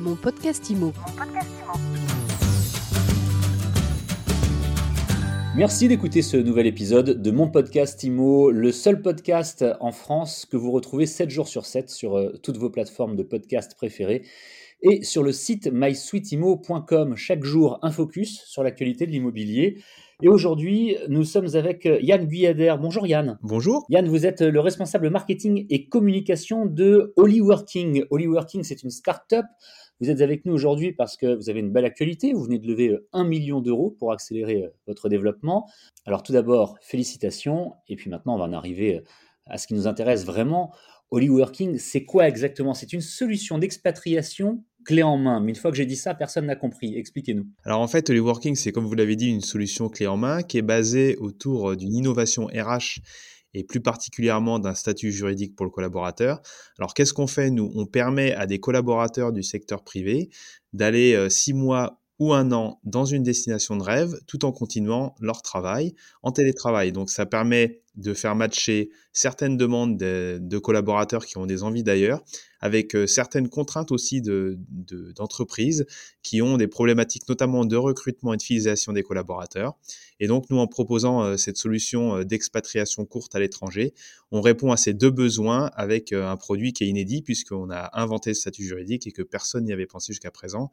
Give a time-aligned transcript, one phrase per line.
[0.00, 0.94] Mon podcast IMO.
[5.54, 10.56] Merci d'écouter ce nouvel épisode de mon podcast IMO, le seul podcast en France que
[10.56, 14.22] vous retrouvez 7 jours sur 7 sur euh, toutes vos plateformes de podcast préférées
[14.82, 17.16] et sur le site mysweetimo.com.
[17.16, 19.82] Chaque jour, un focus sur l'actualité de l'immobilier.
[20.22, 22.74] Et aujourd'hui, nous sommes avec euh, Yann Guyader.
[22.80, 23.38] Bonjour Yann.
[23.42, 23.84] Bonjour.
[23.88, 28.04] Yann, vous êtes le responsable marketing et communication de Holyworking.
[28.10, 29.46] Holyworking, c'est une start-up.
[30.00, 32.32] Vous êtes avec nous aujourd'hui parce que vous avez une belle actualité.
[32.32, 35.68] Vous venez de lever 1 euh, million d'euros pour accélérer euh, votre développement.
[36.06, 37.74] Alors tout d'abord, félicitations.
[37.88, 39.02] Et puis maintenant, on va en arriver
[39.46, 40.72] à ce qui nous intéresse vraiment.
[41.10, 42.72] Holyworking, c'est quoi exactement?
[42.72, 45.40] C'est une solution d'expatriation clé en main.
[45.40, 46.96] Mais une fois que j'ai dit ça, personne n'a compris.
[46.96, 47.46] Expliquez-nous.
[47.64, 50.42] Alors en fait, le working, c'est comme vous l'avez dit, une solution clé en main
[50.42, 53.00] qui est basée autour euh, d'une innovation RH
[53.54, 56.40] et plus particulièrement d'un statut juridique pour le collaborateur.
[56.78, 60.30] Alors qu'est-ce qu'on fait Nous, on permet à des collaborateurs du secteur privé
[60.72, 65.14] d'aller euh, six mois ou un an dans une destination de rêve tout en continuant
[65.20, 66.92] leur travail en télétravail.
[66.92, 72.22] Donc ça permet de faire matcher certaines demandes de, collaborateurs qui ont des envies d'ailleurs
[72.60, 75.86] avec euh, certaines contraintes aussi d'entreprises de,
[76.22, 79.74] qui ont des problématiques notamment de recrutement et de fidélisation des collaborateurs.
[80.20, 83.94] Et donc nous, en proposant euh, cette solution euh, d'expatriation courte à l'étranger,
[84.30, 88.30] on répond à ces deux besoins avec un produit qui est inédit puisqu'on a inventé
[88.30, 90.70] le statut juridique et que personne n'y avait pensé jusqu'à présent.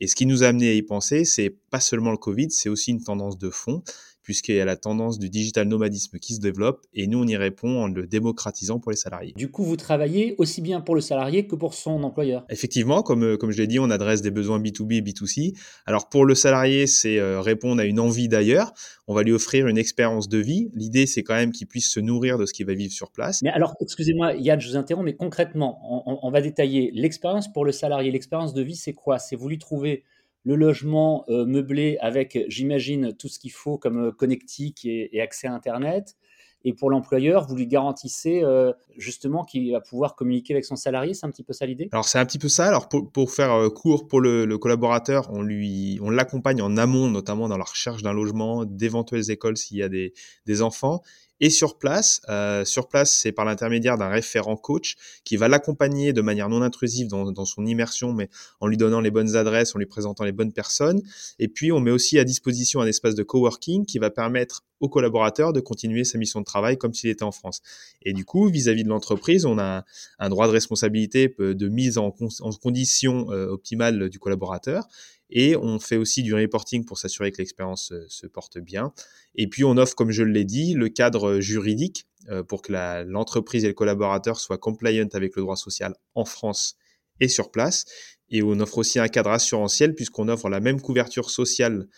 [0.00, 2.68] Et ce qui nous a amené à y penser, c'est pas seulement le Covid, c'est
[2.68, 3.82] aussi une tendance de fond
[4.24, 7.36] puisqu'il y a la tendance du digital nomadisme qui se développe, et nous, on y
[7.36, 9.34] répond en le démocratisant pour les salariés.
[9.36, 13.22] Du coup, vous travaillez aussi bien pour le salarié que pour son employeur Effectivement, comme,
[13.22, 15.54] euh, comme je l'ai dit, on adresse des besoins B2B et B2C.
[15.86, 18.72] Alors pour le salarié, c'est euh, répondre à une envie d'ailleurs.
[19.06, 20.70] On va lui offrir une expérience de vie.
[20.74, 23.42] L'idée, c'est quand même qu'il puisse se nourrir de ce qu'il va vivre sur place.
[23.42, 27.64] Mais alors, excusez-moi, Yann, je vous interromps, mais concrètement, on, on va détailler l'expérience pour
[27.64, 28.10] le salarié.
[28.10, 29.18] L'expérience de vie, c'est quoi?
[29.18, 30.04] C'est vous lui trouvez
[30.44, 35.46] le logement euh, meublé avec, j'imagine, tout ce qu'il faut comme euh, connectique et, accès
[35.46, 36.16] à Internet.
[36.66, 41.12] Et pour l'employeur, vous lui garantissez euh, justement qu'il va pouvoir communiquer avec son salarié.
[41.12, 41.90] C'est un petit peu ça l'idée?
[41.92, 42.66] Alors c'est un petit peu ça.
[42.66, 47.58] Alors pour, faire court pour le, collaborateur, on lui, on l'accompagne en amont, notamment dans
[47.58, 50.14] la recherche d'un logement, d'éventuelles écoles s'il y a des,
[50.46, 51.02] des enfants.
[51.40, 56.12] Et sur place, euh, sur place, c'est par l'intermédiaire d'un référent coach qui va l'accompagner
[56.12, 58.30] de manière non intrusive dans, dans, son immersion, mais
[58.60, 61.02] en lui donnant les bonnes adresses, en lui présentant les bonnes personnes.
[61.38, 64.88] Et puis, on met aussi à disposition un espace de coworking qui va permettre au
[64.88, 67.62] collaborateur de continuer sa mission de travail comme s'il était en France.
[68.02, 69.84] Et du coup, vis-à-vis de l'entreprise, on a
[70.18, 74.86] un, droit de responsabilité de mise en, en condition euh, optimale du collaborateur.
[75.30, 78.92] Et on fait aussi du reporting pour s'assurer que l'expérience se porte bien.
[79.34, 82.72] Et puis on offre, comme je l'ai dit, le cadre juridique euh, pour que
[83.04, 86.76] l'entreprise et le collaborateur soient compliant avec le droit social en France
[87.20, 87.84] et sur place.
[88.30, 91.88] Et on offre aussi un cadre assurantiel puisqu'on offre la même couverture sociale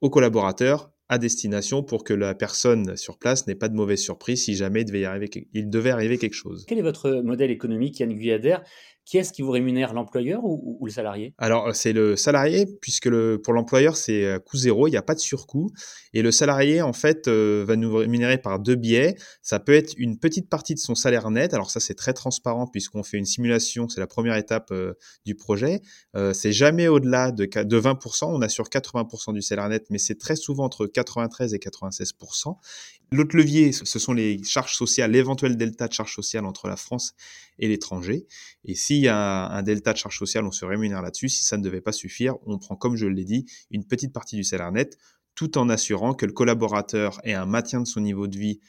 [0.00, 4.44] aux collaborateurs à destination pour que la personne sur place n'ait pas de mauvaise surprise
[4.44, 6.64] si jamais il devait, arriver, il devait arriver quelque chose.
[6.68, 8.58] Quel est votre modèle économique, Yann Guyader
[9.10, 11.34] qui est-ce qui vous rémunère, l'employeur ou, le salarié?
[11.36, 15.02] Alors, c'est le salarié, puisque le, pour l'employeur, c'est euh, coût zéro, il n'y a
[15.02, 15.72] pas de surcoût.
[16.14, 19.16] Et le salarié, en fait, euh, va nous rémunérer par deux biais.
[19.42, 21.54] Ça peut être une petite partie de son salaire net.
[21.54, 24.94] Alors ça, c'est très transparent, puisqu'on fait une simulation, c'est la première étape euh,
[25.26, 25.80] du projet.
[26.32, 30.36] c'est jamais au-delà de, de 20%, on assure 80% du salaire net, mais c'est très
[30.36, 32.54] souvent entre 93 et 96%.
[33.12, 37.14] L'autre levier, ce sont les charges sociales, l'éventuel delta de charges sociales entre la France
[37.58, 38.26] et l'étranger.
[38.64, 41.28] Et s'il y a un, delta de charges sociales, on se rémunère là-dessus.
[41.28, 44.36] Si ça ne devait pas suffire, on prend, comme je l'ai dit, une petite partie
[44.36, 44.96] du salaire net,
[45.34, 48.60] tout en assurant que le collaborateur ait un maintien de son niveau de vie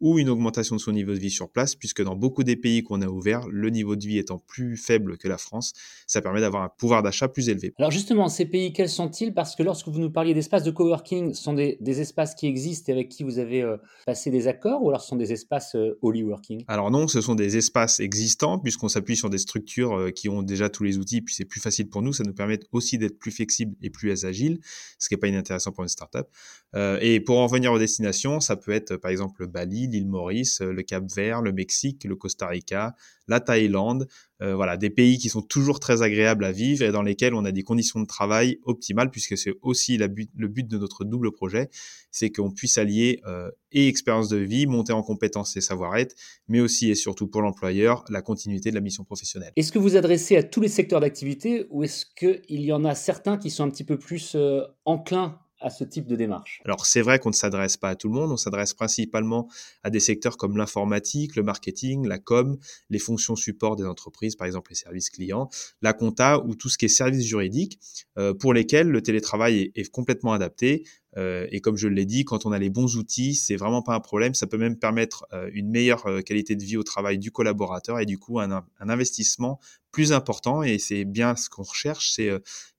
[0.00, 2.82] ou une augmentation de son niveau de vie sur place, puisque dans beaucoup des pays
[2.82, 5.74] qu'on a ouverts, le niveau de vie étant plus faible que la France,
[6.06, 7.74] ça permet d'avoir un pouvoir d'achat plus élevé.
[7.78, 9.34] Alors justement, ces pays, quels sont-ils?
[9.34, 12.90] Parce que lorsque vous nous parliez d'espaces de coworking, ce sont des, espaces qui existent
[12.90, 15.74] et avec qui vous avez euh, passé des accords, ou alors ce sont des espaces
[15.74, 16.64] euh, holy working?
[16.66, 20.42] Alors non, ce sont des espaces existants, puisqu'on s'appuie sur des structures euh, qui ont
[20.42, 23.18] déjà tous les outils, puis c'est plus facile pour nous, ça nous permet aussi d'être
[23.18, 24.60] plus flexible et plus agile,
[24.98, 26.26] ce qui n'est pas inintéressant pour une startup.
[26.74, 30.72] et pour en revenir aux destinations, ça peut être par exemple Bali, l'île Maurice, euh,
[30.72, 32.94] le Cap Vert, le Mexique, le Costa Rica,
[33.28, 34.06] la Thaïlande,
[34.42, 37.44] euh, voilà, des pays qui sont toujours très agréables à vivre et dans lesquels on
[37.44, 40.08] a des conditions de travail optimales, puisque c'est aussi le
[40.48, 41.68] but de notre double projet,
[42.10, 46.14] c'est qu'on puisse allier euh, et expérience de vie, monter en compétences et savoir-être,
[46.48, 49.52] mais aussi et surtout pour l'employeur, la continuité de la mission professionnelle.
[49.56, 52.94] Est-ce que vous adressez à tous les secteurs d'activité ou est-ce qu'il y en a
[52.94, 54.36] certains qui sont un petit peu plus
[54.84, 58.08] enclins à ce type de démarche Alors c'est vrai qu'on ne s'adresse pas à tout
[58.08, 59.48] le monde, on s'adresse principalement
[59.82, 62.58] à des secteurs comme l'informatique, le marketing, la com,
[62.88, 65.48] les fonctions support des entreprises, par exemple les services clients,
[65.82, 67.78] la compta ou tout ce qui est service juridique,
[68.18, 70.84] euh, pour lesquels le télétravail est complètement adapté.
[71.16, 73.94] Euh, et comme je l'ai dit, quand on a les bons outils, c'est vraiment pas
[73.94, 74.34] un problème.
[74.34, 77.98] Ça peut même permettre euh, une meilleure euh, qualité de vie au travail du collaborateur
[77.98, 79.58] et du coup un, un investissement
[79.92, 80.62] plus important.
[80.62, 82.30] Et c'est bien ce qu'on recherche, c'est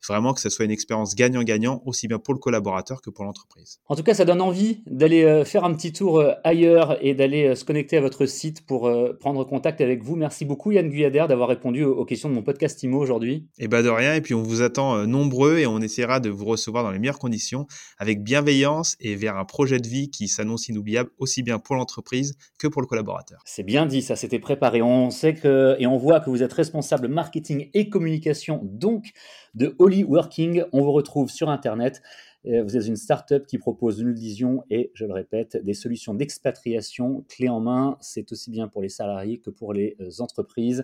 [0.07, 3.79] vraiment que ce soit une expérience gagnant-gagnant aussi bien pour le collaborateur que pour l'entreprise.
[3.87, 7.65] En tout cas, ça donne envie d'aller faire un petit tour ailleurs et d'aller se
[7.65, 8.89] connecter à votre site pour
[9.19, 10.15] prendre contact avec vous.
[10.15, 13.49] Merci beaucoup Yann Guyader d'avoir répondu aux questions de mon podcast IMO aujourd'hui.
[13.59, 14.15] Et eh bah ben, de rien.
[14.15, 17.19] Et puis on vous attend nombreux et on essaiera de vous recevoir dans les meilleures
[17.19, 17.67] conditions
[17.97, 22.35] avec bienveillance et vers un projet de vie qui s'annonce inoubliable aussi bien pour l'entreprise
[22.57, 23.41] que pour le collaborateur.
[23.45, 24.81] C'est bien dit, ça c'était préparé.
[24.81, 29.11] On sait que et on voit que vous êtes responsable marketing et communication donc
[29.53, 30.63] de Holy Working.
[30.71, 32.01] On vous retrouve sur internet.
[32.45, 36.13] Euh, vous êtes une start-up qui propose, une vision et, je le répète, des solutions
[36.13, 37.97] d'expatriation clés en main.
[38.01, 40.83] C'est aussi bien pour les salariés que pour les euh, entreprises.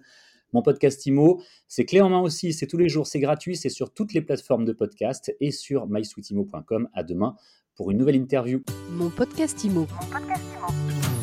[0.53, 3.69] Mon podcast IMO, c'est clé en main aussi, c'est tous les jours, c'est gratuit, c'est
[3.69, 6.89] sur toutes les plateformes de podcast et sur mysweetimo.com.
[6.93, 7.35] À demain
[7.75, 8.61] pour une nouvelle interview.
[8.91, 9.81] Mon podcast IMO.
[9.81, 11.16] Mon podcast IMO.